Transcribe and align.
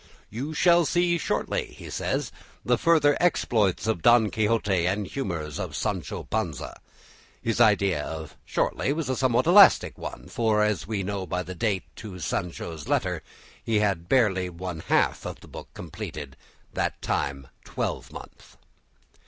"You 0.31 0.55
shall 0.55 0.83
see 0.83 1.19
shortly," 1.19 1.75
he 1.77 1.91
says, 1.91 2.31
"the 2.65 2.79
further 2.79 3.15
exploits 3.19 3.85
of 3.85 4.01
Don 4.01 4.31
Quixote 4.31 4.87
and 4.87 5.05
humours 5.05 5.59
of 5.59 5.75
Sancho 5.75 6.23
Panza." 6.23 6.79
His 7.39 7.61
idea 7.61 8.01
of 8.03 8.35
"shortly" 8.43 8.93
was 8.93 9.09
a 9.09 9.15
somewhat 9.15 9.45
elastic 9.45 9.99
one, 9.99 10.27
for, 10.27 10.63
as 10.63 10.87
we 10.87 11.03
know 11.03 11.27
by 11.27 11.43
the 11.43 11.53
date 11.53 11.83
to 11.97 12.17
Sancho's 12.17 12.87
letter, 12.87 13.21
he 13.63 13.77
had 13.77 14.09
barely 14.09 14.49
one 14.49 14.79
half 14.79 15.23
of 15.23 15.39
the 15.41 15.47
book 15.47 15.67
completed 15.75 16.35
that 16.73 16.99
time 17.03 17.45
twelvemonth. 17.63 18.57